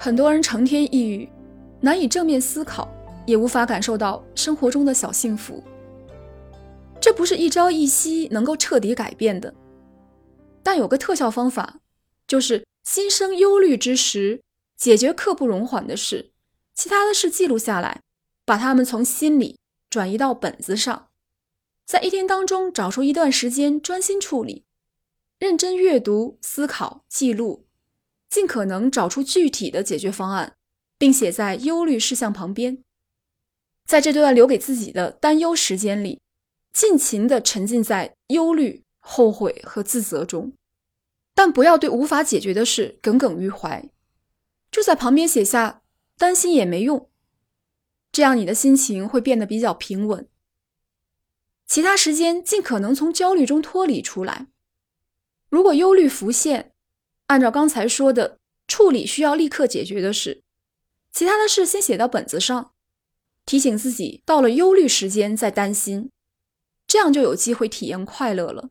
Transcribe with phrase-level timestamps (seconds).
[0.00, 1.28] 很多人成天抑郁，
[1.80, 2.88] 难以正面思考，
[3.26, 5.62] 也无法感受到生活中的小幸福。
[7.00, 9.52] 这不是一朝一夕能够彻底改变的，
[10.62, 11.80] 但有个特效方法，
[12.28, 14.40] 就是心生忧虑之时，
[14.76, 16.30] 解决刻不容缓的事，
[16.74, 18.02] 其他的事记录下来，
[18.44, 19.58] 把它们从心里
[19.90, 21.08] 转移到本子上，
[21.84, 24.64] 在一天当中找出一段时间专心处理，
[25.40, 27.66] 认真阅读、思考、记录，
[28.28, 30.56] 尽可能找出具体的解决方案，
[30.98, 32.82] 并写在忧虑事项旁边，
[33.86, 36.20] 在这段留给自己的担忧时间里。
[36.70, 40.52] 尽情地沉浸在忧虑、后悔和自责中，
[41.34, 43.90] 但不要对无法解决的事耿耿于怀，
[44.70, 45.82] 就在旁边写下
[46.16, 47.10] “担心也没用”，
[48.12, 50.28] 这样你的心情会变得比较平稳。
[51.66, 54.46] 其他时间尽可能从焦虑中脱离出来。
[55.48, 56.72] 如果忧虑浮现，
[57.28, 60.42] 按照刚才说的处理需要立刻解决的事，
[61.12, 62.72] 其他的事先写到本子上，
[63.46, 66.10] 提醒自己到了忧虑时间再担心。
[66.86, 68.70] 这样就有机会体验快乐了。